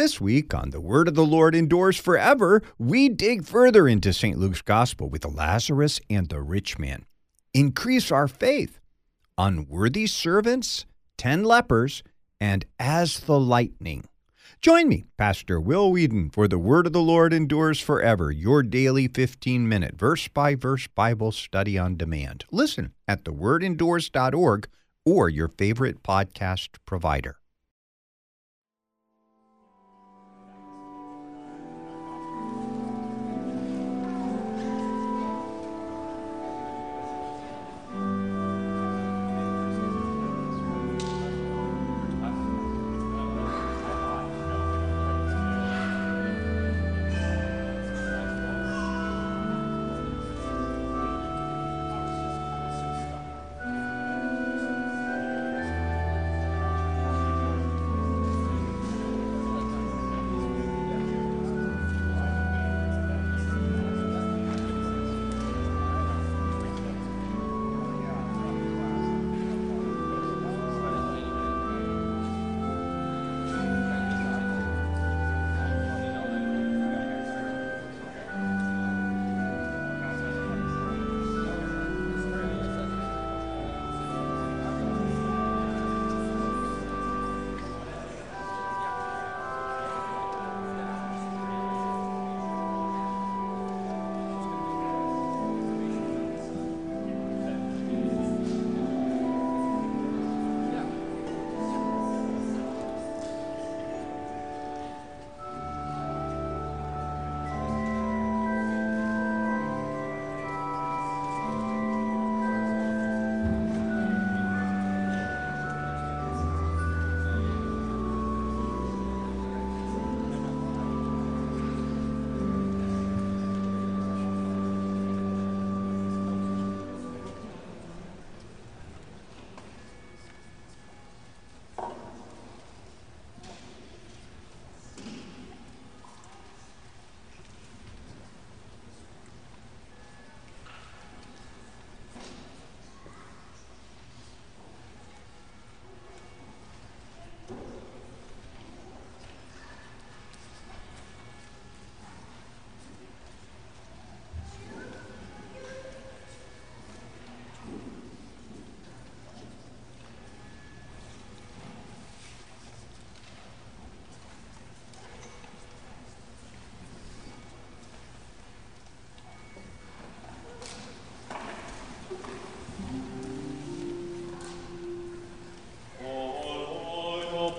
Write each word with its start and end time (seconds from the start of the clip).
This 0.00 0.18
week 0.18 0.54
on 0.54 0.70
The 0.70 0.80
Word 0.80 1.08
of 1.08 1.14
the 1.14 1.26
Lord 1.26 1.54
Endures 1.54 1.98
Forever, 1.98 2.62
we 2.78 3.10
dig 3.10 3.44
further 3.44 3.86
into 3.86 4.14
St. 4.14 4.38
Luke's 4.38 4.62
Gospel 4.62 5.10
with 5.10 5.26
Lazarus 5.26 6.00
and 6.08 6.26
the 6.26 6.40
rich 6.40 6.78
man. 6.78 7.04
Increase 7.52 8.10
our 8.10 8.26
faith. 8.26 8.80
Unworthy 9.36 10.06
servants, 10.06 10.86
ten 11.18 11.44
lepers, 11.44 12.02
and 12.40 12.64
as 12.78 13.20
the 13.20 13.38
lightning. 13.38 14.08
Join 14.62 14.88
me, 14.88 15.04
Pastor 15.18 15.60
Will 15.60 15.92
Weedon, 15.92 16.30
for 16.30 16.48
The 16.48 16.58
Word 16.58 16.86
of 16.86 16.94
the 16.94 17.02
Lord 17.02 17.34
Endures 17.34 17.78
Forever, 17.78 18.32
your 18.32 18.62
daily 18.62 19.06
15 19.06 19.68
minute 19.68 19.98
verse 19.98 20.28
by 20.28 20.54
verse 20.54 20.86
Bible 20.86 21.30
study 21.30 21.76
on 21.76 21.98
demand. 21.98 22.46
Listen 22.50 22.94
at 23.06 23.24
thewordendures.org 23.24 24.66
or 25.04 25.28
your 25.28 25.48
favorite 25.48 26.02
podcast 26.02 26.78
provider. 26.86 27.39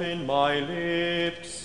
Open 0.01 0.25
my 0.25 0.59
lips. 0.61 1.60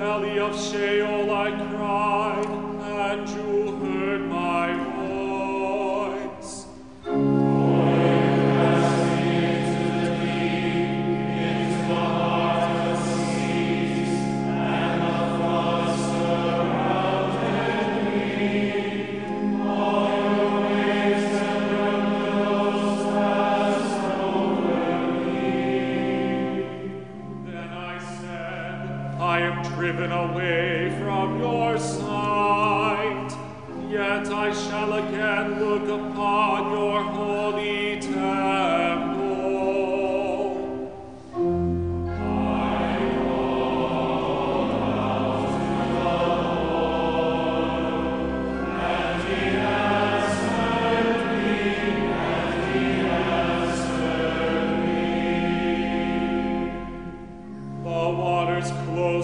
Belly 0.00 0.38
of 0.38 0.58
Sheol 0.58 1.30
I 1.30 1.50
cried, 1.68 2.46
and 2.46 3.28
you 3.28 3.76
heard 3.76 3.89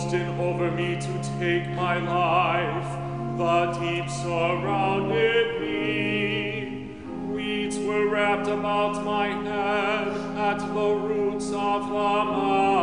in 0.05 0.39
over 0.39 0.71
me 0.71 0.95
to 1.01 1.39
take 1.39 1.67
my 1.71 1.97
life. 1.99 3.39
The 3.39 3.73
deep 3.81 4.11
surrounded 4.11 5.61
me. 5.61 6.95
Weeds 7.29 7.79
were 7.79 8.07
wrapped 8.07 8.47
about 8.47 9.03
my 9.05 9.29
head 9.29 10.09
at 10.37 10.59
the 10.59 10.95
roots 10.95 11.47
of 11.47 11.83
the 11.87 11.89
mountains. 11.89 12.76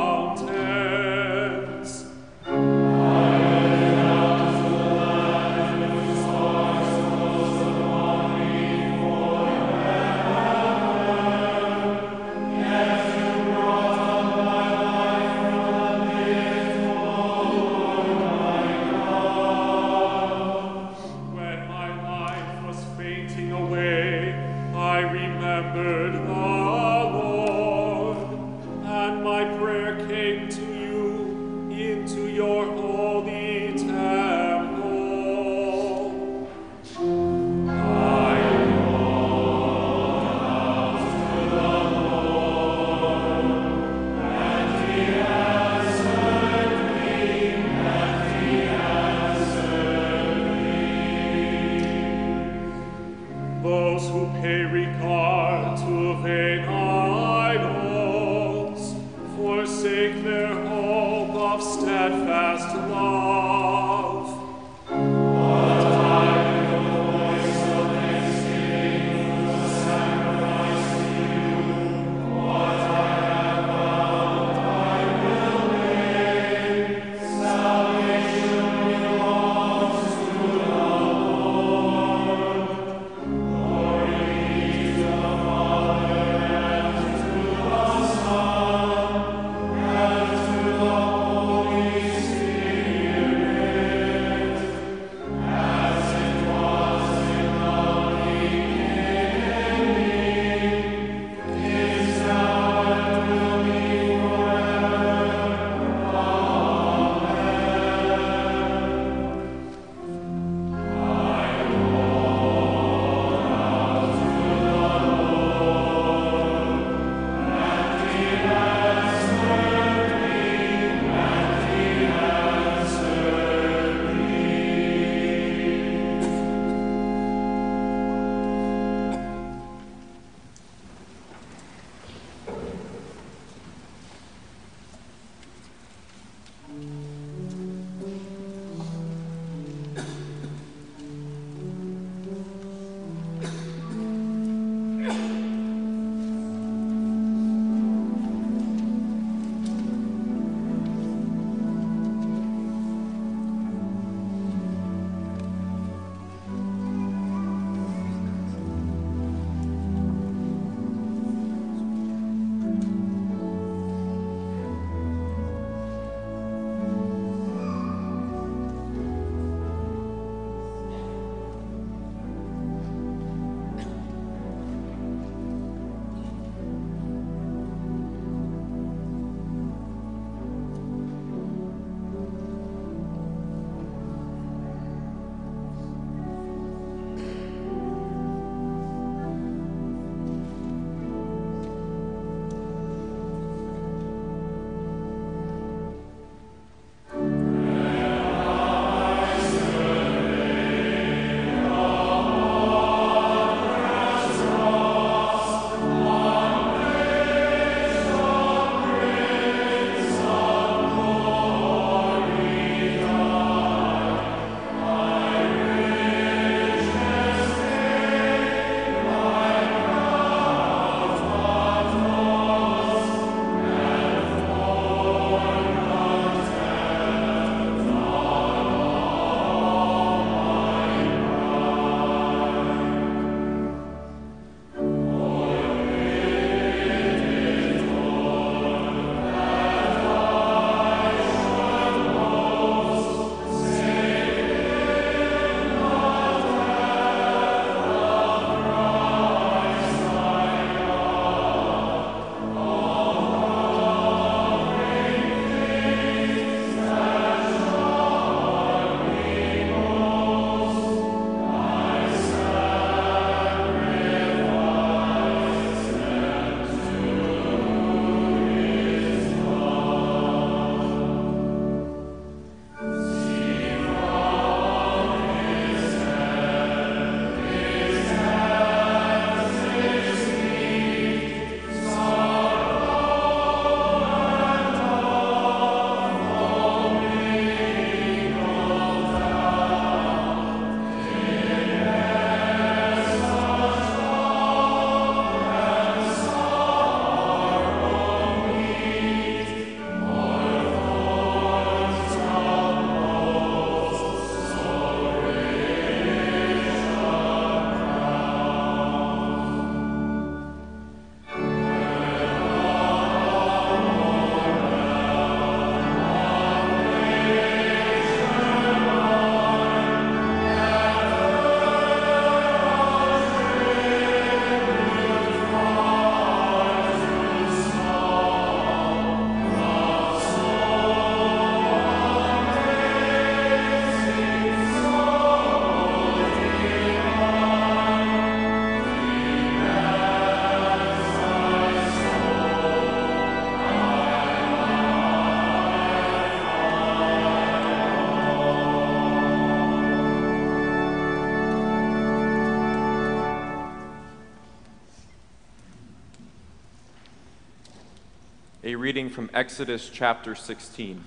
Reading 358.83 359.09
from 359.09 359.29
Exodus 359.33 359.89
chapter 359.89 360.35
16. 360.35 361.05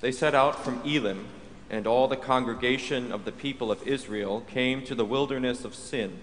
They 0.00 0.12
set 0.12 0.36
out 0.36 0.62
from 0.64 0.80
Elim, 0.84 1.26
and 1.68 1.84
all 1.84 2.06
the 2.06 2.14
congregation 2.14 3.10
of 3.10 3.24
the 3.24 3.32
people 3.32 3.72
of 3.72 3.84
Israel 3.88 4.42
came 4.42 4.84
to 4.84 4.94
the 4.94 5.04
wilderness 5.04 5.64
of 5.64 5.74
Sin, 5.74 6.18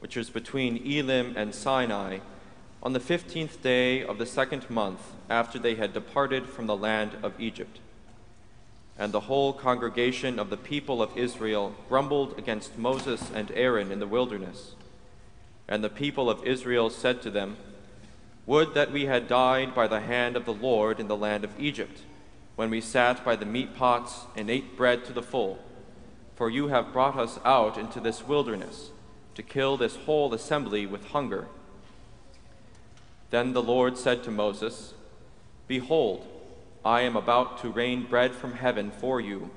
which 0.00 0.18
is 0.18 0.28
between 0.28 0.86
Elim 0.86 1.32
and 1.34 1.54
Sinai, 1.54 2.18
on 2.82 2.92
the 2.92 3.00
fifteenth 3.00 3.62
day 3.62 4.04
of 4.04 4.18
the 4.18 4.26
second 4.26 4.68
month 4.68 5.00
after 5.30 5.58
they 5.58 5.76
had 5.76 5.94
departed 5.94 6.44
from 6.44 6.66
the 6.66 6.76
land 6.76 7.12
of 7.22 7.40
Egypt. 7.40 7.78
And 8.98 9.12
the 9.12 9.20
whole 9.20 9.54
congregation 9.54 10.38
of 10.38 10.50
the 10.50 10.58
people 10.58 11.00
of 11.00 11.16
Israel 11.16 11.74
grumbled 11.88 12.38
against 12.38 12.76
Moses 12.76 13.30
and 13.34 13.50
Aaron 13.52 13.90
in 13.90 13.98
the 13.98 14.06
wilderness. 14.06 14.74
And 15.66 15.82
the 15.82 15.88
people 15.88 16.28
of 16.28 16.46
Israel 16.46 16.90
said 16.90 17.22
to 17.22 17.30
them, 17.30 17.56
would 18.46 18.74
that 18.74 18.92
we 18.92 19.06
had 19.06 19.28
died 19.28 19.74
by 19.74 19.86
the 19.86 20.00
hand 20.00 20.36
of 20.36 20.44
the 20.44 20.52
Lord 20.54 20.98
in 20.98 21.08
the 21.08 21.16
land 21.16 21.44
of 21.44 21.58
Egypt, 21.58 22.02
when 22.56 22.70
we 22.70 22.80
sat 22.80 23.24
by 23.24 23.36
the 23.36 23.46
meat 23.46 23.74
pots 23.74 24.26
and 24.36 24.50
ate 24.50 24.76
bread 24.76 25.04
to 25.04 25.12
the 25.12 25.22
full. 25.22 25.58
For 26.34 26.50
you 26.50 26.68
have 26.68 26.92
brought 26.92 27.18
us 27.18 27.38
out 27.44 27.76
into 27.76 28.00
this 28.00 28.26
wilderness 28.26 28.90
to 29.34 29.42
kill 29.42 29.76
this 29.76 29.96
whole 29.96 30.32
assembly 30.34 30.86
with 30.86 31.08
hunger. 31.08 31.48
Then 33.30 33.52
the 33.52 33.62
Lord 33.62 33.96
said 33.96 34.22
to 34.24 34.30
Moses, 34.30 34.94
Behold, 35.68 36.26
I 36.84 37.02
am 37.02 37.14
about 37.14 37.60
to 37.60 37.70
rain 37.70 38.04
bread 38.04 38.32
from 38.32 38.54
heaven 38.54 38.90
for 38.90 39.20
you, 39.20 39.50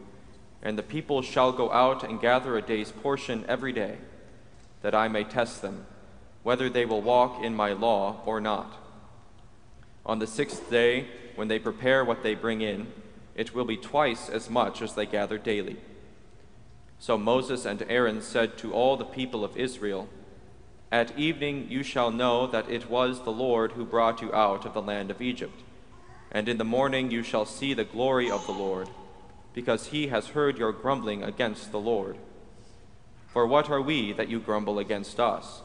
and 0.61 0.77
the 0.77 0.83
people 0.83 1.21
shall 1.21 1.51
go 1.51 1.71
out 1.71 2.03
and 2.03 2.21
gather 2.21 2.57
a 2.57 2.61
day's 2.61 2.91
portion 2.91 3.45
every 3.47 3.73
day, 3.73 3.97
that 4.81 4.93
I 4.93 5.07
may 5.07 5.23
test 5.23 5.61
them, 5.61 5.85
whether 6.43 6.69
they 6.69 6.85
will 6.85 7.01
walk 7.01 7.41
in 7.41 7.55
my 7.55 7.73
law 7.73 8.21
or 8.25 8.39
not. 8.39 8.77
On 10.05 10.19
the 10.19 10.27
sixth 10.27 10.69
day, 10.69 11.07
when 11.35 11.47
they 11.47 11.59
prepare 11.59 12.03
what 12.03 12.21
they 12.21 12.35
bring 12.35 12.61
in, 12.61 12.87
it 13.35 13.55
will 13.55 13.65
be 13.65 13.77
twice 13.77 14.29
as 14.29 14.49
much 14.49 14.81
as 14.81 14.93
they 14.93 15.05
gather 15.05 15.37
daily. 15.37 15.77
So 16.99 17.17
Moses 17.17 17.65
and 17.65 17.83
Aaron 17.89 18.21
said 18.21 18.57
to 18.59 18.73
all 18.73 18.95
the 18.95 19.05
people 19.05 19.43
of 19.43 19.57
Israel, 19.57 20.07
At 20.91 21.17
evening 21.17 21.67
you 21.69 21.83
shall 21.83 22.11
know 22.11 22.45
that 22.47 22.69
it 22.69 22.89
was 22.89 23.23
the 23.23 23.31
Lord 23.31 23.73
who 23.73 23.85
brought 23.85 24.21
you 24.21 24.33
out 24.33 24.65
of 24.65 24.73
the 24.73 24.81
land 24.81 25.09
of 25.09 25.21
Egypt. 25.21 25.63
And 26.31 26.47
in 26.47 26.57
the 26.57 26.63
morning 26.63 27.11
you 27.11 27.23
shall 27.23 27.45
see 27.45 27.73
the 27.73 27.83
glory 27.83 28.29
of 28.29 28.45
the 28.45 28.53
Lord, 28.53 28.89
because 29.53 29.87
he 29.87 30.07
has 30.07 30.29
heard 30.29 30.57
your 30.57 30.71
grumbling 30.71 31.23
against 31.23 31.71
the 31.71 31.79
Lord. 31.79 32.17
For 33.27 33.47
what 33.47 33.69
are 33.69 33.81
we 33.81 34.13
that 34.13 34.29
you 34.29 34.39
grumble 34.39 34.79
against 34.79 35.19
us? 35.19 35.61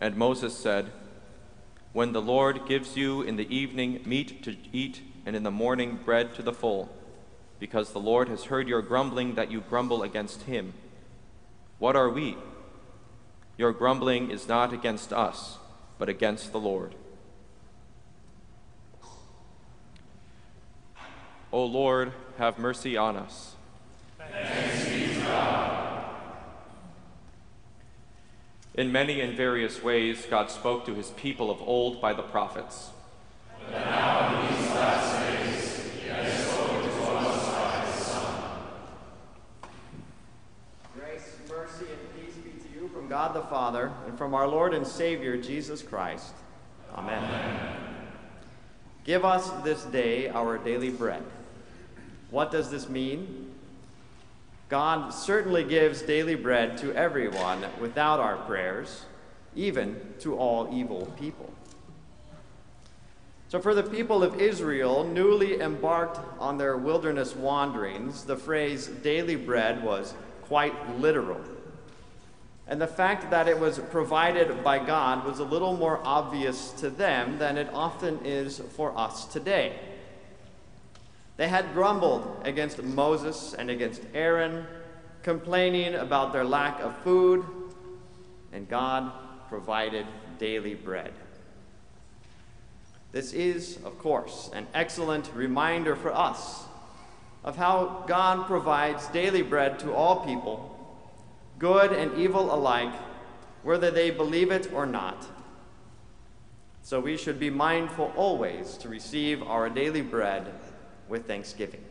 And 0.00 0.16
Moses 0.16 0.56
said, 0.56 0.90
when 1.92 2.12
the 2.12 2.22
Lord 2.22 2.66
gives 2.66 2.96
you 2.96 3.20
in 3.22 3.36
the 3.36 3.54
evening 3.54 4.02
meat 4.06 4.42
to 4.44 4.56
eat, 4.72 5.02
and 5.26 5.36
in 5.36 5.42
the 5.42 5.50
morning 5.50 5.98
bread 6.04 6.34
to 6.34 6.42
the 6.42 6.52
full, 6.52 6.88
because 7.58 7.92
the 7.92 8.00
Lord 8.00 8.28
has 8.28 8.44
heard 8.44 8.68
your 8.68 8.80
grumbling 8.80 9.34
that 9.34 9.50
you 9.50 9.60
grumble 9.60 10.02
against 10.02 10.42
him. 10.42 10.72
What 11.78 11.94
are 11.94 12.08
we? 12.08 12.36
Your 13.58 13.72
grumbling 13.72 14.30
is 14.30 14.48
not 14.48 14.72
against 14.72 15.12
us, 15.12 15.58
but 15.98 16.08
against 16.08 16.52
the 16.52 16.60
Lord. 16.60 16.94
O 21.52 21.64
Lord, 21.64 22.12
have 22.38 22.58
mercy 22.58 22.96
on 22.96 23.16
us. 23.16 23.56
Thanks 24.18 24.88
be 24.88 25.14
to 25.14 25.20
God. 25.20 25.69
In 28.80 28.90
many 28.90 29.20
and 29.20 29.36
various 29.36 29.82
ways, 29.82 30.24
God 30.30 30.50
spoke 30.50 30.86
to 30.86 30.94
his 30.94 31.10
people 31.10 31.50
of 31.50 31.60
old 31.60 32.00
by 32.00 32.14
the 32.14 32.22
prophets. 32.22 32.88
But 33.70 33.78
now, 33.78 34.40
in 34.40 34.56
these 34.56 34.70
last 34.70 35.20
days, 35.28 35.90
he 36.00 36.08
has 36.08 36.48
spoken 36.48 36.80
to 36.84 37.02
us 37.12 37.54
by 37.54 37.84
his 37.84 37.94
Son. 38.06 38.42
Grace, 40.98 41.36
mercy, 41.46 41.84
and 41.92 42.26
peace 42.26 42.34
be 42.36 42.52
to 42.52 42.80
you 42.80 42.88
from 42.88 43.06
God 43.06 43.34
the 43.34 43.42
Father 43.42 43.92
and 44.06 44.16
from 44.16 44.32
our 44.32 44.48
Lord 44.48 44.72
and 44.72 44.86
Savior, 44.86 45.36
Jesus 45.36 45.82
Christ. 45.82 46.32
Amen. 46.94 47.22
Amen. 47.22 47.76
Give 49.04 49.26
us 49.26 49.50
this 49.62 49.84
day 49.84 50.30
our 50.30 50.56
daily 50.56 50.88
bread. 50.88 51.22
What 52.30 52.50
does 52.50 52.70
this 52.70 52.88
mean? 52.88 53.49
God 54.70 55.10
certainly 55.10 55.64
gives 55.64 56.00
daily 56.00 56.36
bread 56.36 56.78
to 56.78 56.94
everyone 56.94 57.66
without 57.80 58.20
our 58.20 58.36
prayers, 58.36 59.04
even 59.56 60.00
to 60.20 60.36
all 60.36 60.72
evil 60.72 61.12
people. 61.18 61.52
So, 63.48 63.60
for 63.60 63.74
the 63.74 63.82
people 63.82 64.22
of 64.22 64.40
Israel, 64.40 65.02
newly 65.02 65.60
embarked 65.60 66.20
on 66.38 66.56
their 66.56 66.76
wilderness 66.76 67.34
wanderings, 67.34 68.22
the 68.22 68.36
phrase 68.36 68.86
daily 68.86 69.34
bread 69.34 69.82
was 69.82 70.14
quite 70.42 71.00
literal. 71.00 71.40
And 72.68 72.80
the 72.80 72.86
fact 72.86 73.28
that 73.32 73.48
it 73.48 73.58
was 73.58 73.80
provided 73.80 74.62
by 74.62 74.78
God 74.78 75.26
was 75.26 75.40
a 75.40 75.44
little 75.44 75.76
more 75.76 76.00
obvious 76.04 76.70
to 76.74 76.90
them 76.90 77.38
than 77.38 77.58
it 77.58 77.68
often 77.74 78.20
is 78.24 78.62
for 78.76 78.96
us 78.96 79.24
today. 79.24 79.80
They 81.40 81.48
had 81.48 81.72
grumbled 81.72 82.42
against 82.44 82.82
Moses 82.82 83.54
and 83.54 83.70
against 83.70 84.02
Aaron, 84.12 84.66
complaining 85.22 85.94
about 85.94 86.34
their 86.34 86.44
lack 86.44 86.80
of 86.80 86.94
food, 86.98 87.46
and 88.52 88.68
God 88.68 89.10
provided 89.48 90.04
daily 90.38 90.74
bread. 90.74 91.14
This 93.12 93.32
is, 93.32 93.78
of 93.86 93.98
course, 93.98 94.50
an 94.52 94.66
excellent 94.74 95.30
reminder 95.34 95.96
for 95.96 96.14
us 96.14 96.64
of 97.42 97.56
how 97.56 98.04
God 98.06 98.46
provides 98.46 99.06
daily 99.06 99.40
bread 99.40 99.78
to 99.78 99.94
all 99.94 100.26
people, 100.26 100.94
good 101.58 101.90
and 101.90 102.18
evil 102.18 102.54
alike, 102.54 102.92
whether 103.62 103.90
they 103.90 104.10
believe 104.10 104.50
it 104.50 104.70
or 104.74 104.84
not. 104.84 105.26
So 106.82 107.00
we 107.00 107.16
should 107.16 107.40
be 107.40 107.48
mindful 107.48 108.12
always 108.14 108.76
to 108.76 108.90
receive 108.90 109.42
our 109.42 109.70
daily 109.70 110.02
bread 110.02 110.52
with 111.10 111.26
thanksgiving. 111.26 111.84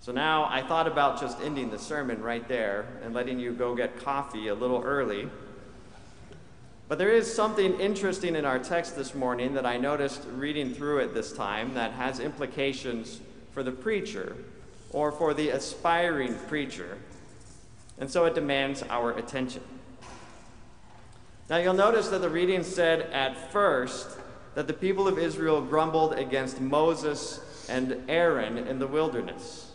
So 0.00 0.12
now 0.12 0.46
I 0.50 0.62
thought 0.62 0.86
about 0.86 1.20
just 1.20 1.40
ending 1.40 1.70
the 1.70 1.78
sermon 1.78 2.22
right 2.22 2.46
there 2.48 2.86
and 3.02 3.14
letting 3.14 3.38
you 3.38 3.52
go 3.52 3.74
get 3.74 4.02
coffee 4.02 4.48
a 4.48 4.54
little 4.54 4.82
early. 4.82 5.28
But 6.88 6.98
there 6.98 7.10
is 7.10 7.32
something 7.32 7.78
interesting 7.78 8.34
in 8.34 8.44
our 8.44 8.58
text 8.58 8.96
this 8.96 9.14
morning 9.14 9.54
that 9.54 9.66
I 9.66 9.76
noticed 9.76 10.22
reading 10.32 10.72
through 10.72 11.00
it 11.00 11.14
this 11.14 11.32
time 11.32 11.74
that 11.74 11.92
has 11.92 12.20
implications 12.20 13.20
for 13.52 13.62
the 13.62 13.72
preacher 13.72 14.36
or 14.90 15.12
for 15.12 15.34
the 15.34 15.50
aspiring 15.50 16.34
preacher. 16.48 16.96
And 17.98 18.10
so 18.10 18.24
it 18.24 18.34
demands 18.34 18.82
our 18.84 19.12
attention. 19.12 19.62
Now 21.50 21.58
you'll 21.58 21.74
notice 21.74 22.08
that 22.08 22.20
the 22.20 22.30
reading 22.30 22.62
said 22.62 23.02
at 23.12 23.52
first 23.52 24.17
that 24.58 24.66
the 24.66 24.72
people 24.72 25.06
of 25.06 25.20
Israel 25.20 25.60
grumbled 25.60 26.14
against 26.14 26.60
Moses 26.60 27.38
and 27.68 28.02
Aaron 28.08 28.58
in 28.58 28.80
the 28.80 28.88
wilderness. 28.88 29.70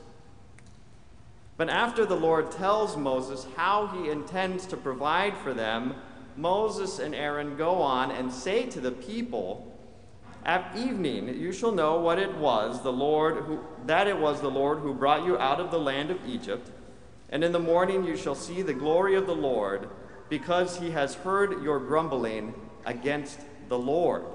But 1.56 1.70
after 1.70 2.06
the 2.06 2.18
Lord 2.18 2.52
tells 2.52 2.98
Moses 2.98 3.48
how 3.56 3.88
he 3.88 4.10
intends 4.10 4.66
to 4.66 4.75
provide 4.75 5.38
for 5.38 5.54
them, 5.54 5.96
Moses 6.36 7.00
and 7.00 7.16
Aaron 7.16 7.56
go 7.56 7.82
on 7.82 8.12
and 8.12 8.30
say 8.30 8.66
to 8.72 8.82
the 8.82 8.92
people, 8.92 9.74
At 10.44 10.75
evening 10.75 11.30
you 11.30 11.54
shall 11.54 11.72
know 11.72 12.02
what 12.02 12.20
it 12.20 12.36
was 12.36 12.84
the 12.84 12.92
Lord 12.92 13.46
who 13.46 13.62
that 13.86 14.10
it 14.10 14.18
was 14.18 14.42
the 14.42 14.52
Lord 14.52 14.80
who 14.80 14.94
brought 14.94 15.25
you 15.25 15.38
out 15.38 15.62
of 15.62 15.72
the 15.72 15.80
land 15.80 16.12
of 16.12 16.20
Egypt, 16.28 16.70
and 17.30 17.42
in 17.42 17.54
the 17.54 17.58
morning 17.58 18.04
you 18.04 18.18
shall 18.18 18.36
see 18.36 18.62
the 18.62 18.74
glory 18.74 19.16
of 19.16 19.28
the 19.28 19.34
Lord, 19.34 19.88
because 20.28 20.80
he 20.80 20.92
has 20.92 21.16
heard 21.16 21.63
your 21.63 21.80
grumbling 21.80 22.54
against 22.86 23.40
the 23.70 23.80
Lord. 23.80 24.25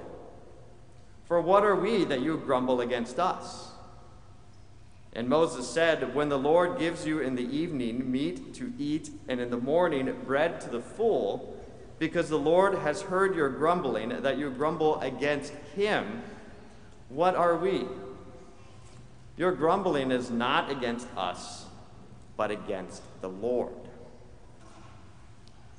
For 1.28 1.42
what 1.42 1.62
are 1.62 1.76
we 1.76 2.04
that 2.04 2.23
you 2.23 2.38
grumble 2.38 2.80
against 2.80 3.20
us? 3.20 3.68
And 5.12 5.28
Moses 5.28 5.68
said, 5.68 6.14
When 6.14 6.30
the 6.30 6.38
Lord 6.38 6.78
gives 6.78 7.06
you 7.06 7.20
in 7.20 7.35
the 7.35 7.42
evening 7.42 8.11
meat 8.11 8.54
to 8.54 8.73
eat, 8.78 9.11
and 9.28 9.38
in 9.38 9.50
the 9.50 9.58
morning 9.58 10.14
bread 10.25 10.61
to 10.62 10.70
the 10.70 10.80
full, 10.80 11.54
because 11.99 12.30
the 12.30 12.38
Lord 12.38 12.76
has 12.76 13.02
heard 13.02 13.37
your 13.37 13.50
grumbling, 13.50 14.23
that 14.23 14.38
you 14.38 14.50
grumble 14.50 15.00
against 15.00 15.52
him, 15.75 16.23
what 17.11 17.35
are 17.35 17.56
we? 17.56 17.87
Your 19.37 19.52
grumbling 19.52 20.11
is 20.11 20.30
not 20.30 20.70
against 20.70 21.06
us, 21.16 21.66
but 22.37 22.50
against 22.50 23.02
the 23.20 23.28
Lord. 23.28 23.73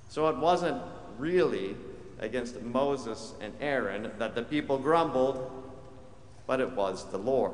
So 0.09 0.27
it 0.27 0.37
wasn't 0.37 0.81
really 1.17 1.75
against 2.19 2.61
Moses 2.61 3.33
and 3.41 3.53
Aaron 3.59 4.11
that 4.17 4.35
the 4.35 4.43
people 4.43 4.77
grumbled, 4.77 5.49
but 6.45 6.59
it 6.59 6.71
was 6.71 7.09
the 7.11 7.17
Lord. 7.17 7.53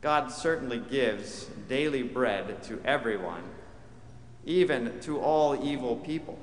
God 0.00 0.28
certainly 0.28 0.78
gives 0.78 1.44
daily 1.68 2.02
bread 2.02 2.62
to 2.64 2.80
everyone, 2.84 3.42
even 4.44 4.98
to 5.00 5.20
all 5.20 5.62
evil 5.64 5.96
people. 5.96 6.38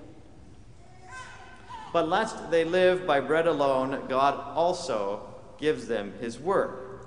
But 1.92 2.08
lest 2.08 2.52
they 2.52 2.64
live 2.64 3.08
by 3.08 3.20
bread 3.20 3.48
alone, 3.48 4.06
God 4.08 4.36
also 4.56 5.22
gives 5.58 5.88
them 5.88 6.14
his 6.20 6.38
word. 6.38 7.00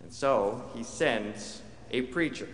And 0.00 0.12
so 0.12 0.70
he 0.74 0.84
sends 0.84 1.62
a 1.90 2.02
preacher. 2.02 2.48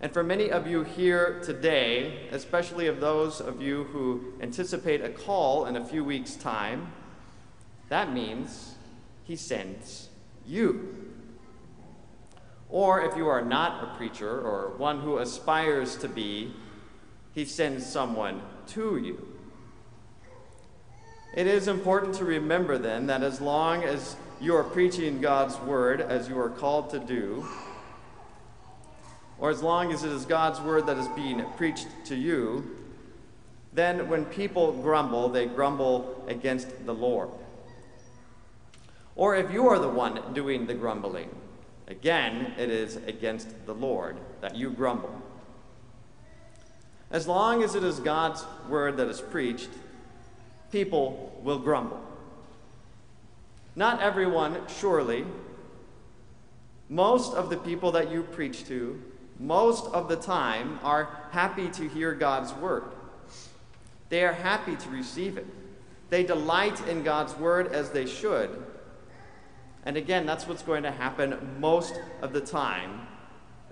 And 0.00 0.12
for 0.12 0.22
many 0.22 0.50
of 0.50 0.66
you 0.66 0.82
here 0.82 1.40
today, 1.42 2.28
especially 2.30 2.86
of 2.86 3.00
those 3.00 3.40
of 3.40 3.62
you 3.62 3.84
who 3.84 4.34
anticipate 4.42 5.02
a 5.02 5.08
call 5.08 5.64
in 5.66 5.76
a 5.76 5.84
few 5.84 6.04
weeks' 6.04 6.34
time, 6.34 6.92
that 7.88 8.12
means 8.12 8.74
he 9.24 9.36
sends 9.36 10.10
you. 10.46 11.12
Or 12.68 13.00
if 13.00 13.16
you 13.16 13.28
are 13.28 13.42
not 13.42 13.84
a 13.84 13.96
preacher 13.96 14.28
or 14.28 14.76
one 14.76 15.00
who 15.00 15.18
aspires 15.18 15.96
to 15.96 16.08
be, 16.08 16.52
he 17.32 17.44
sends 17.44 17.86
someone 17.86 18.42
to 18.68 18.98
you. 18.98 19.26
It 21.34 21.46
is 21.46 21.68
important 21.68 22.14
to 22.16 22.24
remember 22.24 22.76
then 22.76 23.06
that 23.06 23.22
as 23.22 23.40
long 23.40 23.84
as 23.84 24.16
you 24.40 24.54
are 24.56 24.64
preaching 24.64 25.20
God's 25.20 25.58
word 25.60 26.00
as 26.00 26.28
you 26.28 26.38
are 26.38 26.50
called 26.50 26.90
to 26.90 26.98
do, 26.98 27.46
or 29.38 29.50
as 29.50 29.62
long 29.62 29.92
as 29.92 30.02
it 30.02 30.12
is 30.12 30.24
God's 30.24 30.60
word 30.60 30.86
that 30.86 30.96
is 30.96 31.08
being 31.08 31.44
preached 31.56 31.88
to 32.06 32.14
you, 32.14 32.76
then 33.72 34.08
when 34.08 34.24
people 34.24 34.72
grumble, 34.72 35.28
they 35.28 35.46
grumble 35.46 36.24
against 36.28 36.86
the 36.86 36.94
Lord. 36.94 37.28
Or 39.14 39.36
if 39.36 39.50
you 39.50 39.68
are 39.68 39.78
the 39.78 39.88
one 39.88 40.20
doing 40.32 40.66
the 40.66 40.74
grumbling, 40.74 41.28
again, 41.86 42.54
it 42.58 42.70
is 42.70 42.96
against 42.96 43.66
the 43.66 43.74
Lord 43.74 44.16
that 44.40 44.56
you 44.56 44.70
grumble. 44.70 45.22
As 47.10 47.28
long 47.28 47.62
as 47.62 47.74
it 47.74 47.84
is 47.84 48.00
God's 48.00 48.44
word 48.68 48.96
that 48.96 49.08
is 49.08 49.20
preached, 49.20 49.70
people 50.72 51.38
will 51.42 51.58
grumble. 51.58 52.00
Not 53.76 54.00
everyone, 54.00 54.56
surely. 54.80 55.24
Most 56.88 57.34
of 57.34 57.50
the 57.50 57.56
people 57.56 57.92
that 57.92 58.10
you 58.10 58.22
preach 58.22 58.66
to, 58.66 59.00
most 59.38 59.86
of 59.92 60.08
the 60.08 60.16
time, 60.16 60.78
are 60.82 61.08
happy 61.30 61.68
to 61.70 61.88
hear 61.88 62.14
God's 62.14 62.52
word. 62.54 62.84
They 64.08 64.24
are 64.24 64.32
happy 64.32 64.76
to 64.76 64.88
receive 64.88 65.36
it. 65.36 65.46
They 66.08 66.22
delight 66.22 66.86
in 66.88 67.02
God's 67.02 67.34
word 67.36 67.72
as 67.72 67.90
they 67.90 68.06
should. 68.06 68.64
And 69.84 69.96
again, 69.96 70.26
that's 70.26 70.46
what's 70.46 70.62
going 70.62 70.84
to 70.84 70.90
happen 70.90 71.56
most 71.60 72.00
of 72.22 72.32
the 72.32 72.40
time 72.40 73.06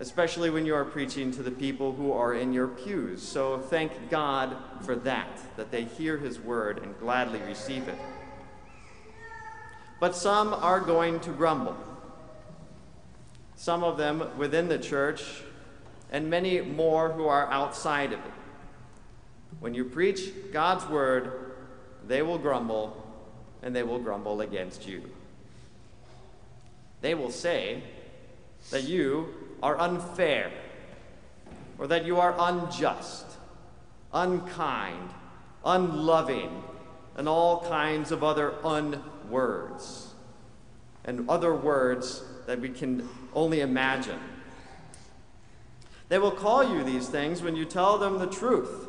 especially 0.00 0.50
when 0.50 0.66
you 0.66 0.74
are 0.74 0.84
preaching 0.84 1.30
to 1.30 1.42
the 1.42 1.50
people 1.50 1.92
who 1.92 2.12
are 2.12 2.34
in 2.34 2.52
your 2.52 2.68
pews. 2.68 3.22
So 3.22 3.58
thank 3.58 4.10
God 4.10 4.56
for 4.82 4.96
that, 4.96 5.40
that 5.56 5.70
they 5.70 5.84
hear 5.84 6.18
His 6.18 6.40
word 6.40 6.82
and 6.82 6.98
gladly 6.98 7.40
receive 7.40 7.86
it. 7.88 7.98
But 10.00 10.16
some 10.16 10.52
are 10.52 10.80
going 10.80 11.20
to 11.20 11.30
grumble. 11.30 11.76
Some 13.54 13.84
of 13.84 13.96
them 13.96 14.36
within 14.36 14.68
the 14.68 14.78
church, 14.78 15.22
and 16.14 16.30
many 16.30 16.60
more 16.60 17.10
who 17.10 17.26
are 17.26 17.50
outside 17.50 18.12
of 18.12 18.20
it. 18.20 18.32
When 19.58 19.74
you 19.74 19.84
preach 19.84 20.30
God's 20.52 20.86
word, 20.86 21.56
they 22.06 22.22
will 22.22 22.38
grumble, 22.38 23.04
and 23.64 23.74
they 23.74 23.82
will 23.82 23.98
grumble 23.98 24.40
against 24.40 24.86
you. 24.86 25.10
They 27.00 27.16
will 27.16 27.32
say 27.32 27.82
that 28.70 28.84
you 28.84 29.34
are 29.60 29.76
unfair, 29.76 30.52
or 31.78 31.88
that 31.88 32.04
you 32.04 32.20
are 32.20 32.36
unjust, 32.38 33.26
unkind, 34.12 35.10
unloving, 35.64 36.62
and 37.16 37.28
all 37.28 37.62
kinds 37.62 38.12
of 38.12 38.22
other 38.22 38.54
unwords, 38.62 40.14
and 41.04 41.28
other 41.28 41.56
words 41.56 42.22
that 42.46 42.60
we 42.60 42.68
can 42.68 43.08
only 43.34 43.62
imagine. 43.62 44.20
They 46.08 46.18
will 46.18 46.30
call 46.30 46.62
you 46.62 46.84
these 46.84 47.08
things 47.08 47.42
when 47.42 47.56
you 47.56 47.64
tell 47.64 47.98
them 47.98 48.18
the 48.18 48.26
truth. 48.26 48.88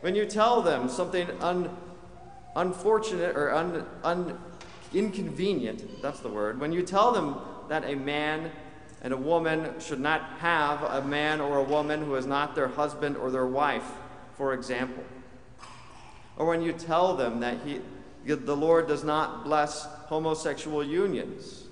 When 0.00 0.14
you 0.14 0.24
tell 0.24 0.62
them 0.62 0.88
something 0.88 1.28
un, 1.40 1.76
unfortunate 2.56 3.36
or 3.36 3.54
un, 3.54 3.86
un, 4.02 4.38
inconvenient, 4.94 6.02
that's 6.02 6.20
the 6.20 6.28
word, 6.28 6.60
when 6.60 6.72
you 6.72 6.82
tell 6.82 7.12
them 7.12 7.36
that 7.68 7.84
a 7.84 7.94
man 7.94 8.50
and 9.02 9.12
a 9.12 9.16
woman 9.16 9.78
should 9.80 10.00
not 10.00 10.22
have 10.38 10.82
a 10.82 11.02
man 11.02 11.40
or 11.40 11.58
a 11.58 11.62
woman 11.62 12.04
who 12.04 12.14
is 12.14 12.26
not 12.26 12.54
their 12.54 12.68
husband 12.68 13.16
or 13.16 13.30
their 13.30 13.46
wife, 13.46 13.90
for 14.36 14.54
example. 14.54 15.04
Or 16.36 16.46
when 16.46 16.62
you 16.62 16.72
tell 16.72 17.16
them 17.16 17.40
that 17.40 17.58
he, 17.64 17.80
the 18.24 18.56
Lord 18.56 18.88
does 18.88 19.04
not 19.04 19.44
bless 19.44 19.84
homosexual 19.84 20.84
unions. 20.84 21.64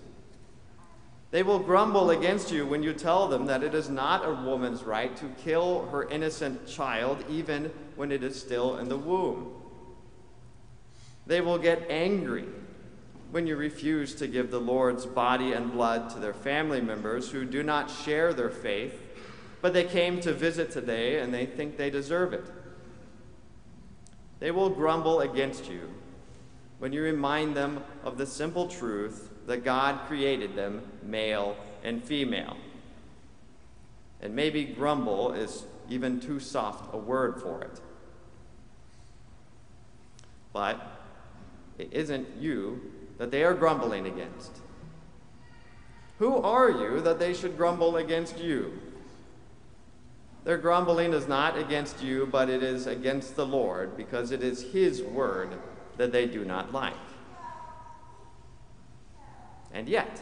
They 1.30 1.42
will 1.42 1.58
grumble 1.58 2.10
against 2.10 2.50
you 2.50 2.66
when 2.66 2.82
you 2.82 2.94
tell 2.94 3.28
them 3.28 3.46
that 3.46 3.62
it 3.62 3.74
is 3.74 3.90
not 3.90 4.26
a 4.26 4.32
woman's 4.32 4.82
right 4.82 5.14
to 5.18 5.28
kill 5.42 5.86
her 5.88 6.08
innocent 6.08 6.66
child 6.66 7.22
even 7.28 7.70
when 7.96 8.10
it 8.10 8.22
is 8.22 8.40
still 8.40 8.78
in 8.78 8.88
the 8.88 8.96
womb. 8.96 9.52
They 11.26 11.42
will 11.42 11.58
get 11.58 11.90
angry 11.90 12.46
when 13.30 13.46
you 13.46 13.56
refuse 13.56 14.14
to 14.14 14.26
give 14.26 14.50
the 14.50 14.60
Lord's 14.60 15.04
body 15.04 15.52
and 15.52 15.70
blood 15.70 16.08
to 16.10 16.18
their 16.18 16.32
family 16.32 16.80
members 16.80 17.30
who 17.30 17.44
do 17.44 17.62
not 17.62 17.90
share 17.90 18.32
their 18.32 18.48
faith, 18.48 18.98
but 19.60 19.74
they 19.74 19.84
came 19.84 20.20
to 20.20 20.32
visit 20.32 20.70
today 20.70 21.20
and 21.20 21.34
they 21.34 21.44
think 21.44 21.76
they 21.76 21.90
deserve 21.90 22.32
it. 22.32 22.44
They 24.40 24.50
will 24.50 24.70
grumble 24.70 25.20
against 25.20 25.70
you 25.70 25.90
when 26.78 26.94
you 26.94 27.02
remind 27.02 27.54
them 27.54 27.84
of 28.02 28.16
the 28.16 28.24
simple 28.24 28.66
truth 28.66 29.27
that 29.48 29.64
God 29.64 29.98
created 30.06 30.54
them 30.54 30.82
male 31.02 31.56
and 31.82 32.04
female. 32.04 32.58
And 34.20 34.36
maybe 34.36 34.64
grumble 34.64 35.32
is 35.32 35.64
even 35.88 36.20
too 36.20 36.38
soft 36.38 36.94
a 36.94 36.98
word 36.98 37.40
for 37.40 37.62
it. 37.62 37.80
But 40.52 40.80
it 41.78 41.88
isn't 41.92 42.28
you 42.38 42.92
that 43.16 43.30
they 43.30 43.42
are 43.42 43.54
grumbling 43.54 44.06
against? 44.06 44.52
Who 46.18 46.36
are 46.36 46.70
you 46.70 47.00
that 47.00 47.18
they 47.18 47.32
should 47.32 47.56
grumble 47.56 47.96
against 47.96 48.38
you? 48.38 48.78
Their 50.44 50.58
grumbling 50.58 51.14
is 51.14 51.26
not 51.26 51.56
against 51.56 52.02
you, 52.02 52.28
but 52.30 52.50
it 52.50 52.62
is 52.62 52.86
against 52.86 53.34
the 53.34 53.46
Lord, 53.46 53.96
because 53.96 54.30
it 54.30 54.42
is 54.42 54.72
His 54.72 55.02
word 55.02 55.50
that 55.96 56.12
they 56.12 56.26
do 56.26 56.44
not 56.44 56.72
like. 56.72 56.94
And 59.72 59.88
yet, 59.88 60.20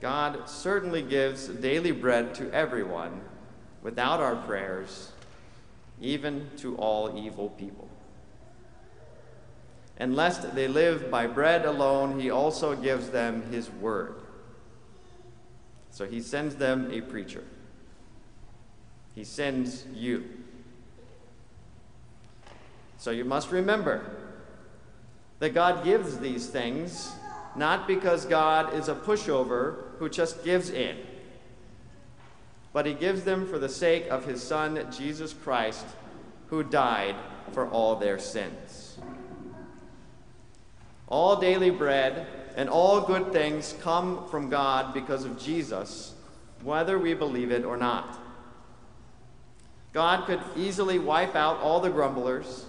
God 0.00 0.48
certainly 0.48 1.02
gives 1.02 1.48
daily 1.48 1.92
bread 1.92 2.34
to 2.36 2.50
everyone 2.52 3.20
without 3.82 4.20
our 4.20 4.36
prayers, 4.36 5.12
even 6.00 6.48
to 6.58 6.76
all 6.76 7.18
evil 7.18 7.50
people. 7.50 7.88
And 9.98 10.16
lest 10.16 10.54
they 10.54 10.66
live 10.66 11.10
by 11.10 11.26
bread 11.26 11.66
alone, 11.66 12.18
he 12.18 12.30
also 12.30 12.74
gives 12.74 13.10
them 13.10 13.42
his 13.50 13.70
word. 13.70 14.14
So 15.90 16.06
he 16.06 16.22
sends 16.22 16.56
them 16.56 16.90
a 16.90 17.02
preacher. 17.02 17.44
He 19.14 19.24
sends 19.24 19.84
you. 19.92 20.24
So 22.96 23.10
you 23.10 23.24
must 23.24 23.50
remember 23.50 24.02
that 25.40 25.50
God 25.50 25.84
gives 25.84 26.18
these 26.18 26.48
things 26.48 27.12
not 27.56 27.86
because 27.86 28.24
God 28.24 28.74
is 28.74 28.88
a 28.88 28.94
pushover 28.94 29.76
who 29.98 30.08
just 30.08 30.44
gives 30.44 30.70
in, 30.70 30.96
but 32.72 32.86
he 32.86 32.94
gives 32.94 33.24
them 33.24 33.46
for 33.46 33.58
the 33.58 33.68
sake 33.68 34.06
of 34.08 34.24
his 34.24 34.42
Son, 34.42 34.86
Jesus 34.96 35.32
Christ, 35.32 35.84
who 36.48 36.62
died 36.62 37.16
for 37.52 37.68
all 37.68 37.96
their 37.96 38.18
sins. 38.18 38.98
All 41.08 41.40
daily 41.40 41.70
bread 41.70 42.26
and 42.56 42.68
all 42.68 43.00
good 43.00 43.32
things 43.32 43.74
come 43.80 44.28
from 44.28 44.48
God 44.48 44.94
because 44.94 45.24
of 45.24 45.38
Jesus, 45.38 46.14
whether 46.62 46.98
we 46.98 47.14
believe 47.14 47.50
it 47.50 47.64
or 47.64 47.76
not. 47.76 48.18
God 49.92 50.26
could 50.26 50.40
easily 50.56 50.98
wipe 50.98 51.34
out 51.34 51.58
all 51.60 51.80
the 51.80 51.90
grumblers. 51.90 52.66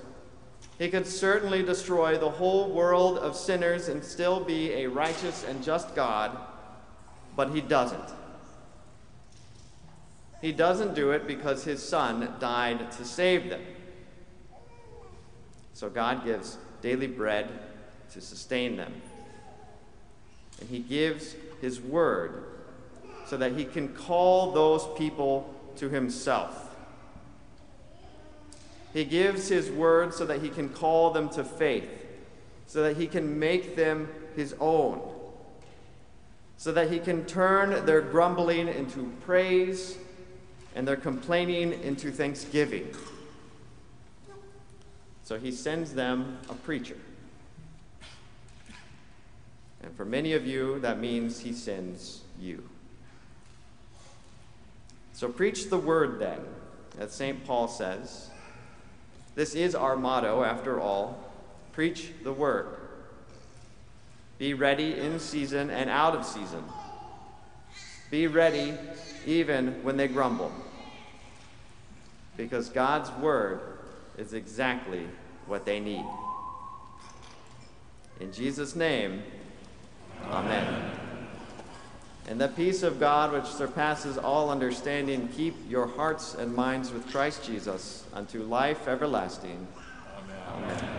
He 0.82 0.90
could 0.90 1.06
certainly 1.06 1.62
destroy 1.62 2.18
the 2.18 2.32
whole 2.32 2.68
world 2.68 3.20
of 3.20 3.36
sinners 3.36 3.88
and 3.88 4.04
still 4.04 4.44
be 4.44 4.72
a 4.72 4.88
righteous 4.88 5.46
and 5.48 5.64
just 5.64 5.94
God, 5.94 6.36
but 7.36 7.52
He 7.52 7.62
doesn't. 7.62 8.10
He 10.42 10.52
doesn't 10.52 10.96
do 10.96 11.12
it 11.12 11.28
because 11.28 11.64
His 11.64 11.88
Son 11.88 12.34
died 12.40 12.92
to 12.94 13.06
save 13.06 13.52
them. 13.52 13.62
So 15.76 15.88
God 15.88 16.26
gives 16.26 16.58
daily 16.82 17.06
bread 17.06 17.48
to 18.14 18.20
sustain 18.20 18.76
them. 18.76 19.04
And 20.62 20.68
he 20.68 20.80
gives 20.80 21.36
his 21.62 21.80
word 21.80 22.44
so 23.28 23.38
that 23.38 23.52
he 23.52 23.66
can 23.66 23.90
call 23.90 24.52
those 24.52 24.88
people 24.98 25.54
to 25.76 25.90
himself. 25.90 26.71
He 28.94 29.06
gives 29.06 29.48
His 29.48 29.70
word 29.70 30.14
so 30.14 30.26
that 30.26 30.42
He 30.42 30.50
can 30.50 30.70
call 30.70 31.12
them 31.12 31.30
to 31.30 31.44
faith, 31.44 31.90
so 32.68 32.84
that 32.84 32.98
He 32.98 33.08
can 33.08 33.40
make 33.40 33.76
them 33.76 34.10
His 34.36 34.56
own, 34.60 35.02
so 36.58 36.72
that 36.72 36.92
He 36.92 37.00
can 37.00 37.26
turn 37.26 37.86
their 37.86 38.02
grumbling 38.02 38.68
into 38.68 39.12
praise 39.26 39.98
and 40.76 40.88
their 40.88 40.98
complaining 40.98 41.74
into 41.84 42.12
thanksgiving. 42.12 42.94
So 45.24 45.40
He 45.40 45.52
sends 45.52 45.94
them 45.94 46.38
a 46.50 46.54
preacher. 46.54 46.98
And 49.84 49.96
for 49.96 50.06
many 50.06 50.34
of 50.34 50.46
you, 50.46 50.80
that 50.80 51.00
means 51.00 51.40
He 51.40 51.54
sends 51.54 52.22
you. 52.40 52.68
So 55.14 55.30
preach 55.30 55.70
the 55.70 55.78
word 55.78 56.20
then, 56.20 56.40
as 57.00 57.14
St. 57.14 57.46
Paul 57.46 57.68
says. 57.68 58.30
This 59.36 59.56
is 59.56 59.76
our 59.76 59.96
motto, 59.96 60.44
after 60.44 60.80
all. 60.80 61.32
Preach 61.74 62.12
the 62.24 62.34
word. 62.34 62.68
Be 64.38 64.54
ready 64.54 64.98
in 64.98 65.20
season 65.20 65.70
and 65.70 65.90
out 65.90 66.16
of 66.16 66.26
season. 66.26 66.64
Be 68.10 68.28
ready 68.28 68.74
even 69.26 69.84
when 69.84 69.98
they 69.98 70.08
grumble. 70.08 70.52
Because 72.36 72.70
God's 72.70 73.12
word 73.22 73.62
is 74.18 74.34
exactly 74.34 75.08
what 75.46 75.66
they 75.66 75.80
need. 75.80 76.06
In 78.20 78.34
Jesus' 78.34 78.76
name, 78.76 79.24
amen. 80.30 81.01
And 82.32 82.40
the 82.40 82.48
peace 82.48 82.82
of 82.82 82.98
God, 82.98 83.34
which 83.34 83.44
surpasses 83.44 84.18
all 84.18 84.50
understanding, 84.50 85.28
keep 85.36 85.54
your 85.70 85.86
hearts 85.86 86.34
and 86.34 86.56
minds 86.56 86.90
with 86.94 87.06
Christ 87.12 87.44
Jesus 87.44 88.06
unto 88.14 88.42
life 88.44 88.88
everlasting. 88.88 89.68
Amen. 90.18 90.70
Amen. 90.72 90.91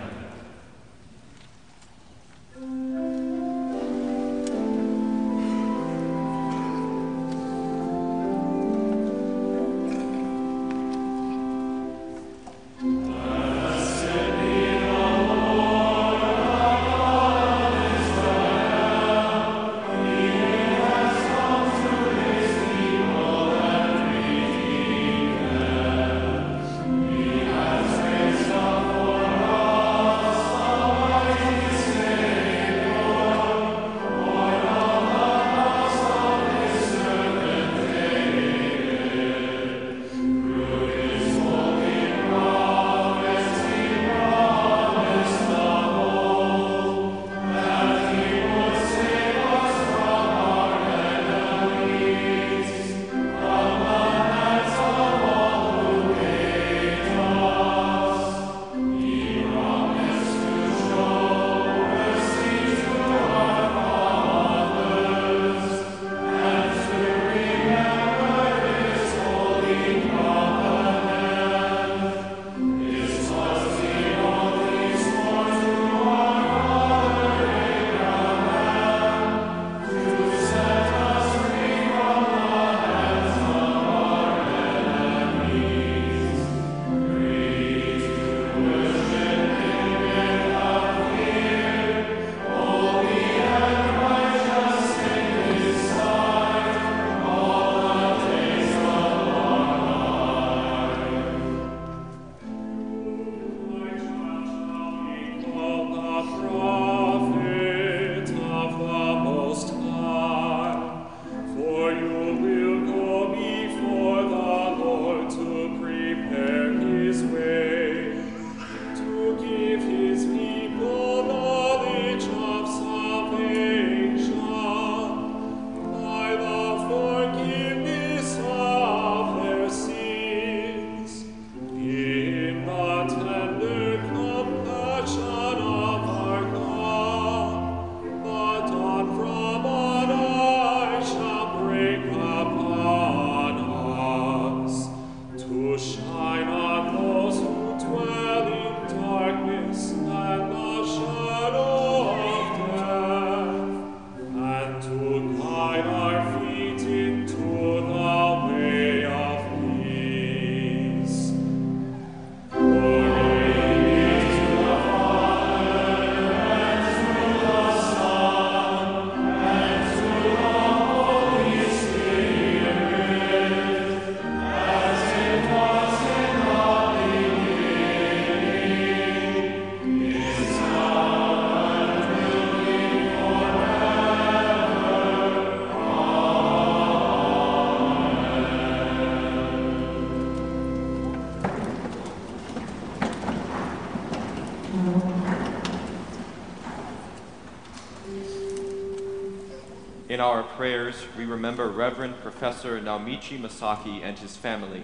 Our 200.21 200.43
prayers, 200.43 201.07
we 201.17 201.25
remember 201.25 201.69
Reverend 201.69 202.21
Professor 202.21 202.81
Naomichi 202.81 203.41
Masaki 203.41 204.03
and 204.03 204.19
his 204.19 204.37
family 204.37 204.83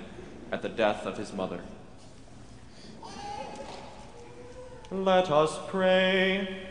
at 0.52 0.62
the 0.62 0.68
death 0.68 1.04
of 1.06 1.18
his 1.18 1.32
mother. 1.32 1.60
Let 4.90 5.30
us 5.30 5.58
pray. 5.68 6.68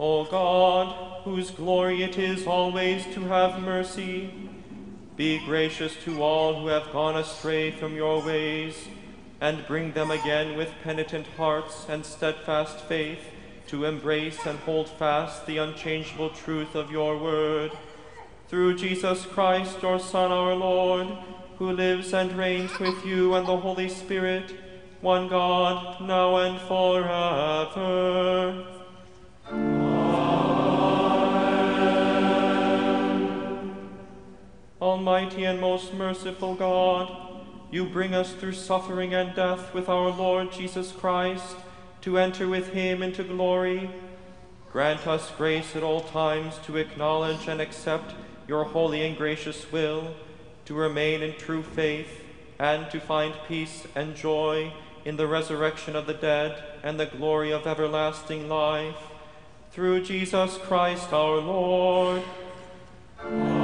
O 0.00 0.24
God, 0.24 1.22
whose 1.24 1.50
glory 1.50 2.02
it 2.02 2.18
is 2.18 2.46
always 2.46 3.04
to 3.14 3.20
have 3.24 3.60
mercy, 3.60 4.32
be 5.16 5.44
gracious 5.44 5.94
to 6.04 6.22
all 6.22 6.60
who 6.60 6.68
have 6.68 6.92
gone 6.92 7.16
astray 7.16 7.70
from 7.70 7.94
your 7.94 8.22
ways, 8.22 8.88
and 9.40 9.66
bring 9.66 9.92
them 9.92 10.10
again 10.10 10.56
with 10.56 10.72
penitent 10.82 11.26
hearts 11.36 11.86
and 11.88 12.04
steadfast 12.04 12.80
faith 12.80 13.20
to 13.68 13.84
embrace 13.84 14.46
and 14.46 14.58
hold 14.60 14.88
fast 14.88 15.46
the 15.46 15.58
unchangeable 15.58 16.30
truth 16.30 16.74
of 16.74 16.90
your 16.90 17.18
word. 17.18 17.70
Through 18.48 18.76
Jesus 18.76 19.26
Christ, 19.26 19.82
your 19.82 20.00
Son, 20.00 20.32
our 20.32 20.54
Lord, 20.54 21.06
who 21.58 21.72
lives 21.72 22.14
and 22.14 22.32
reigns 22.32 22.78
with 22.78 23.04
you 23.04 23.34
and 23.34 23.46
the 23.46 23.58
Holy 23.58 23.90
Spirit, 23.90 24.54
one 25.02 25.28
God, 25.28 26.00
now 26.00 26.38
and 26.38 26.58
forever. 26.62 28.66
Almighty 34.80 35.44
and 35.44 35.60
most 35.60 35.92
merciful 35.92 36.54
God, 36.54 37.14
you 37.70 37.84
bring 37.84 38.14
us 38.14 38.32
through 38.32 38.52
suffering 38.52 39.12
and 39.12 39.34
death 39.34 39.74
with 39.74 39.90
our 39.90 40.08
Lord 40.08 40.52
Jesus 40.52 40.90
Christ 40.90 41.56
to 42.02 42.18
enter 42.18 42.48
with 42.48 42.72
him 42.72 43.02
into 43.02 43.24
glory. 43.24 43.90
Grant 44.72 45.06
us 45.06 45.30
grace 45.36 45.74
at 45.74 45.82
all 45.82 46.02
times 46.02 46.58
to 46.64 46.76
acknowledge 46.76 47.48
and 47.48 47.60
accept 47.60 48.14
your 48.46 48.64
holy 48.64 49.06
and 49.06 49.16
gracious 49.16 49.70
will, 49.72 50.14
to 50.64 50.74
remain 50.74 51.22
in 51.22 51.34
true 51.36 51.62
faith, 51.62 52.22
and 52.58 52.90
to 52.90 53.00
find 53.00 53.34
peace 53.46 53.86
and 53.94 54.14
joy 54.14 54.72
in 55.04 55.16
the 55.16 55.26
resurrection 55.26 55.96
of 55.96 56.06
the 56.06 56.14
dead 56.14 56.62
and 56.82 56.98
the 56.98 57.06
glory 57.06 57.52
of 57.52 57.66
everlasting 57.66 58.48
life. 58.48 58.96
Through 59.70 60.04
Jesus 60.04 60.58
Christ 60.58 61.12
our 61.12 61.36
Lord. 61.36 62.22
Amen. 63.20 63.58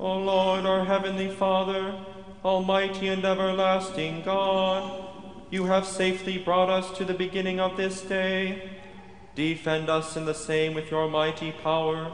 O 0.00 0.16
Lord, 0.16 0.64
our 0.64 0.84
heavenly 0.86 1.28
Father, 1.28 1.94
almighty 2.44 3.08
and 3.08 3.24
everlasting 3.24 4.22
God, 4.22 5.08
you 5.50 5.64
have 5.66 5.84
safely 5.84 6.38
brought 6.38 6.70
us 6.70 6.90
to 6.96 7.04
the 7.04 7.14
beginning 7.14 7.60
of 7.60 7.76
this 7.76 8.00
day. 8.00 8.70
Defend 9.34 9.90
us 9.90 10.16
in 10.16 10.24
the 10.24 10.34
same 10.34 10.74
with 10.74 10.90
your 10.90 11.08
mighty 11.08 11.52
power, 11.52 12.12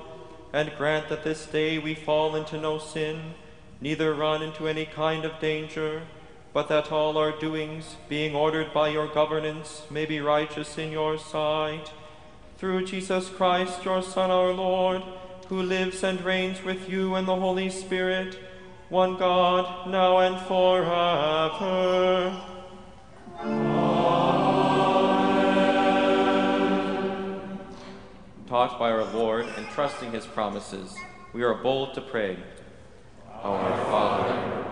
and 0.53 0.73
grant 0.77 1.09
that 1.11 1.23
this 1.23 1.47
day 1.47 1.79
we 1.79 1.95
fall 1.95 2.35
into 2.35 2.61
no 2.61 2.79
sin, 2.79 3.35
neither 3.81 4.15
run 4.15 4.43
into 4.43 4.67
any 4.67 4.87
kind 4.87 5.25
of 5.25 5.39
danger, 5.39 6.03
but 6.53 6.69
that 6.69 6.91
all 6.91 7.19
our 7.19 7.39
doings, 7.39 7.97
being 8.09 8.35
ordered 8.35 8.73
by 8.73 8.89
your 8.89 9.07
governance, 9.07 9.83
may 9.91 10.07
be 10.07 10.21
righteous 10.21 10.79
in 10.79 10.91
your 10.91 11.19
sight. 11.19 11.93
Through 12.59 12.87
Jesus 12.87 13.29
Christ, 13.29 13.85
your 13.85 14.03
Son, 14.03 14.31
our 14.31 14.53
Lord, 14.53 15.03
who 15.49 15.63
lives 15.63 16.03
and 16.03 16.21
reigns 16.23 16.65
with 16.65 16.89
you 16.89 17.15
and 17.15 17.29
the 17.29 17.37
Holy 17.37 17.69
Spirit, 17.69 18.39
one 18.89 19.17
God, 19.17 19.91
now 19.91 20.19
and 20.19 20.39
forever. 20.47 22.41
Taught 28.47 28.79
by 28.79 28.93
our 28.93 29.05
Lord 29.13 29.47
and 29.57 29.67
trusting 29.71 30.13
his 30.13 30.25
promises, 30.25 30.95
we 31.33 31.43
are 31.43 31.55
bold 31.55 31.95
to 31.95 32.01
pray. 32.01 32.39
Our 33.43 33.77
Father, 33.87 34.66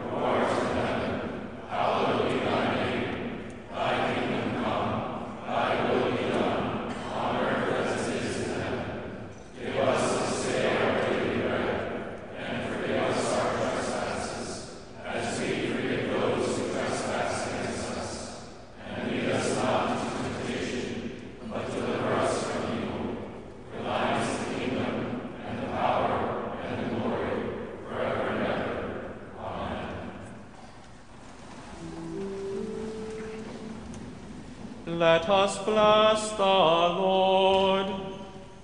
Let 34.98 35.28
us 35.28 35.59
bless 35.59 36.30
the 36.33 36.44
Lord. 36.44 37.87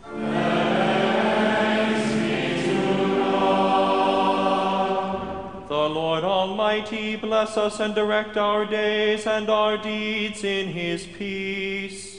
Thanks 0.04 1.32
be 2.12 2.62
to 2.62 2.82
God. 3.32 4.88
The 5.68 5.88
Lord 5.88 6.22
Almighty 6.22 7.16
bless 7.16 7.56
us 7.56 7.80
and 7.80 7.96
direct 7.96 8.36
our 8.36 8.64
days 8.64 9.26
and 9.26 9.50
our 9.50 9.76
deeds 9.76 10.44
in 10.44 10.68
his 10.68 11.04
peace. 11.04 12.09